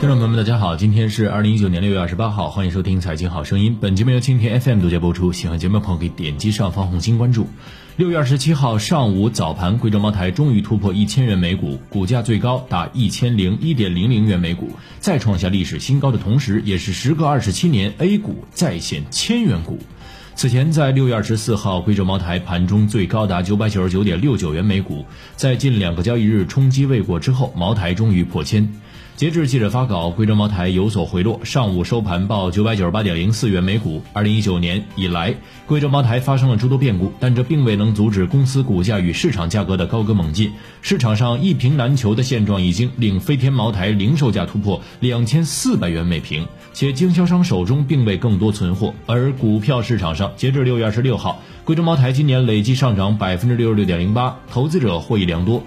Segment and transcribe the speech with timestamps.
[0.00, 3.72] 听众朋友们，大家好，今天是二零一九年六月二十八号，欢迎收听《财经好声音》。
[3.80, 5.32] 本节目由蜻蜓 FM 独家播出。
[5.32, 7.48] 喜欢节目的朋友可以点击上方红心关注。
[7.96, 16.12] 六月二十七号上午早盘，贵州茅台终于突破一千元每股，股价最高达一千零一点零零元每股，再创下历史新高。
[16.12, 19.80] 的同时，也是时隔二十七年 A 股再现千元股。
[20.36, 25.04] 此前，在六月二十四号，贵州茅台盘中最高达九百九十九点六九元每股，
[25.34, 28.72] 在近两个交易日冲击未果之后，茅台终于破千。
[29.18, 34.00] 截至记者发稿，贵州茅台有所回落，上午收盘报九百九十八点零四元每股。
[34.12, 35.34] 二零一九年以来，
[35.66, 40.52] 贵州茅台发生了诸多变故，但这并未能阻止公司股价与市场价格的高歌猛进。
[40.82, 48.94] 市场上一瓶难求的现状已经令飞天茅台零售价突破两千四百元每瓶，且经销商手中并未更多存货。
[49.04, 55.60] 而股票市场上，截至六月二十六号，贵州茅台今年累计上涨百分之六十六点零八，投资者获益良多。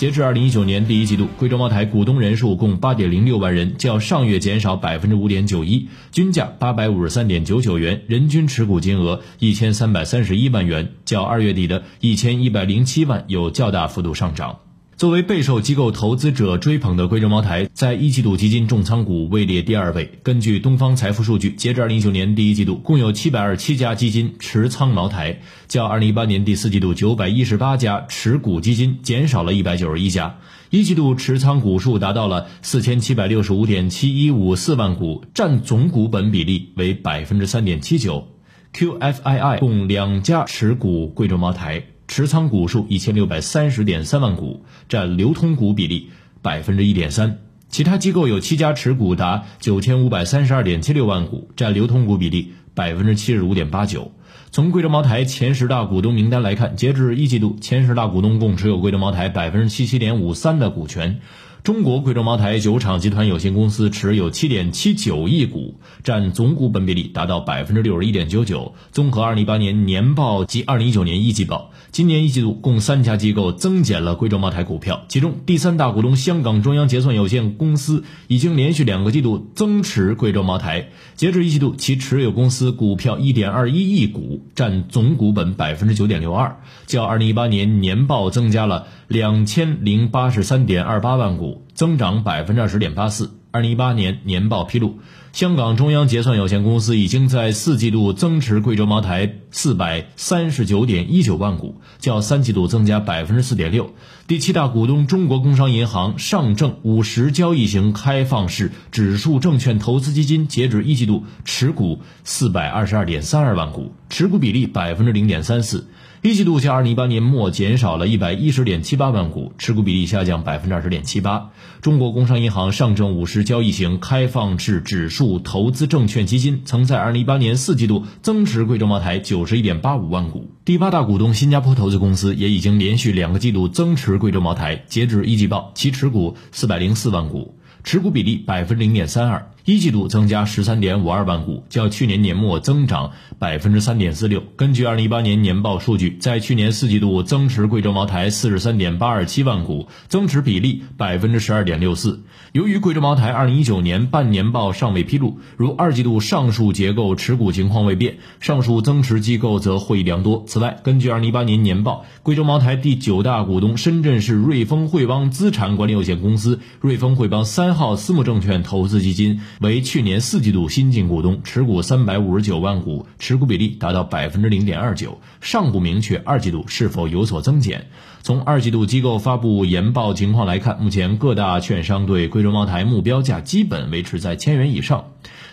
[0.00, 14.60] 截至二零一九年第一季度，贵州茅台股东人数共八点零六万人，较上月减少百分之五点九一，均价八百五十三点九九元，人均持股金额一千三百三十一万元，较二月底的一千一百零七万有较大幅度上涨。
[15.00, 20.12] 作为备受机构投资者追捧的贵州茅台，在一季度基金重仓股位列第二位。
[20.22, 30.38] 根据东方财富数据，截至二零一九年第一季度，共有七百二十七家基金持仓茅台，较二零一八年第四季度九百一十八家持股基金减少了一百九十一家。
[30.68, 38.28] 一季度持仓股数达到了四千七百六十五点七一五四万股，占总股本比例为百分之三点七九。
[38.74, 41.84] QFII 共两家持股贵州茅台。
[42.10, 46.10] 持仓股数一千六百三十点三万股，占流通股比例
[46.42, 47.38] 百分之一点三。
[47.68, 54.10] 其他机构有七家持股达九千五百三十二点七六万股，占流通股比例百分之七十五点八九。
[54.50, 61.20] 从贵州茅台前十大股东名单来看，截至一季度，前十大股东共持有贵州茅台百分之七七点五三的股权。
[61.62, 68.74] 中国贵州茅台酒厂集团有限公司持有七点七九亿股，占总股本比例达到百分之六十一点九九。
[68.92, 80.88] 综合二零一八年年报及二零一九年一季报，今年一季度共三家机构增减了贵州茅台股票，其中第三大股东香港中央结算有限公司已经连续两个季度增持贵州茅台。
[81.14, 91.64] 截至一季度，其持有公司股票一点二一亿股，股占总股本百分之九点六二，较二零一八年年报增加了两千零八十三点二八万股。
[91.80, 93.30] 增长百分之二十点八四。
[93.52, 94.98] 二零一八年年报披露，
[95.32, 103.90] 香港中央结算有限公司已经在四季度增持贵州茅台四百三十九点一九万股，较三季度增加百分之四点六。
[104.26, 115.86] 第七大股东中国工商银行上证五十交易型开放式指数证券投资基金截止一季度持股四百二十二点三二万股，持股比例百分之零点三四。
[116.22, 121.50] 一季度较二零一八年末减少了一百一十点七八万股，持股比例下降百分之二十点七八。
[121.80, 130.50] 中国工商银行上证五十交易型开放式指数注投资证券基金曾在二零一八年四季度增持贵州茅台九十一点八五万股。
[130.64, 137.54] 第八大股东新加坡投资公司也已经连续两个季度增持贵州茅台，截至一季报，其持股四百零四万股。
[137.84, 144.42] 持股比例百分之零点三二，一季度增加十三点五二万股，较去年年末增长百分之三点四六。
[144.56, 152.22] 根据二零一八年年报数据，在去年四季度增持贵州茅台四十三点八二七万股，增持比例百分之十二点六四。
[152.52, 160.44] 由于贵州茅台二零一九年半年报尚未披露，如二季度上述结构持股情况未变，上述增持机构则获益良多。
[160.46, 167.70] 此外，根据二零一八年年报，贵州茅台第九大股东深圳市瑞丰汇邦资产管理有限公司、瑞丰汇邦三。
[167.70, 177.86] 号私募证券投资基金为去年四季度新进股东，持股三百五十九万股，持股比例达到百分之零点二九，尚不明确二季度是否有所增减。
[178.22, 185.06] 从二季度机构发布研报情况来看，目前各大券商对贵州茅台目标价基本维持在千元以上。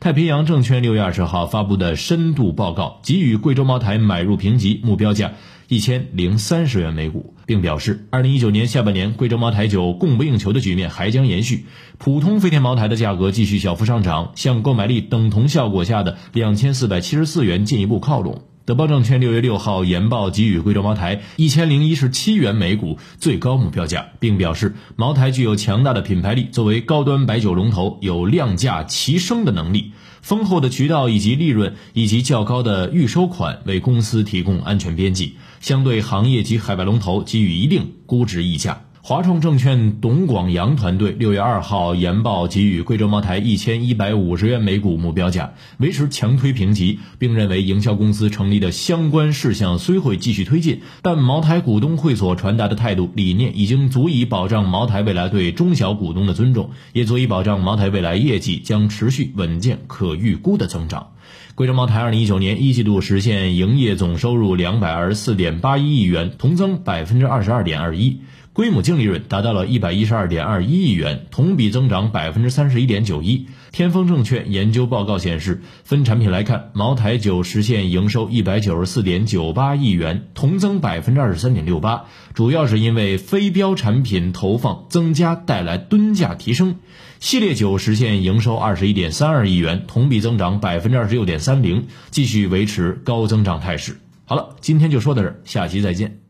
[0.00, 5.32] 太平洋证券六月二十号发布的深度报告给予贵州茅台买入评级目标价。
[5.72, 11.64] 一千零三十元每股，并表示，二零一九年下半年贵州茅台酒供不应求的局面还将延续，
[11.96, 18.42] 普通飞天茅台的价格继续小幅上涨，向购买力等同效果下的两千四百七十四元进一步靠拢。
[18.66, 29.92] 德邦证券六月六号研报给予贵州茅台一千零一十七元每股最高目标价，并表示，茅台具有强大的品牌力，作为高端白酒龙头，有量价齐升的能力。
[30.22, 38.84] 丰厚的渠道以及利润，以及较高的预收款，为公司提供安全边际，相对行业及海外龙头给予一定估值溢价。
[39.04, 61.08] 华创证券董广阳团队六月二号研报给予贵州茅台一千一百五十元每股目标价，维持强推评级，并认为营销公司成立的相关事项虽会继续推进，但茅台股东会所传达的态度理念已经足以保障茅台未来对中小股东的尊重，也足以保障茅台未来业绩将持续稳健可预估的增长。
[61.56, 68.20] 贵州茅台二零一九年一季度实现营业总收入两百二十四点八一亿元，同增百分之二十二点二一。
[68.52, 73.46] 规模净利润达到了一百一十二点二一亿元，同比增长百分之三十一点九一。
[73.70, 82.04] 天风证券研究报告显示，分产品来看，茅台酒实现营收一百九十四点九八亿元，同增百分之二十三点六八，
[82.34, 86.76] 主要是因为非标产品投放增加带来吨价提升。
[87.20, 93.96] 系列酒实现营收二十一点三二亿元，同比增长百分之二十六点三零，继续维持高增长态势。
[94.26, 96.21] 好了，今天就说到这儿，下期再见。